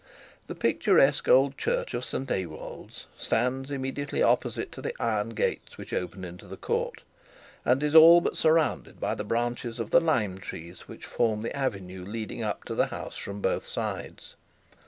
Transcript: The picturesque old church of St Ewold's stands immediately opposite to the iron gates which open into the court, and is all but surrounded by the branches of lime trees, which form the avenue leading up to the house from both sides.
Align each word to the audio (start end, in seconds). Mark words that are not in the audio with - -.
The 0.47 0.55
picturesque 0.55 1.27
old 1.29 1.59
church 1.59 1.93
of 1.93 2.03
St 2.03 2.27
Ewold's 2.31 3.05
stands 3.19 3.69
immediately 3.69 4.23
opposite 4.23 4.71
to 4.71 4.81
the 4.81 4.95
iron 4.99 5.29
gates 5.29 5.77
which 5.77 5.93
open 5.93 6.25
into 6.25 6.47
the 6.47 6.57
court, 6.57 7.03
and 7.63 7.83
is 7.83 7.93
all 7.93 8.19
but 8.19 8.35
surrounded 8.35 8.99
by 8.99 9.13
the 9.13 9.23
branches 9.23 9.79
of 9.79 9.93
lime 9.93 10.39
trees, 10.39 10.87
which 10.87 11.05
form 11.05 11.43
the 11.43 11.55
avenue 11.55 12.03
leading 12.03 12.41
up 12.41 12.63
to 12.63 12.73
the 12.73 12.87
house 12.87 13.15
from 13.15 13.41
both 13.41 13.67
sides. 13.67 14.35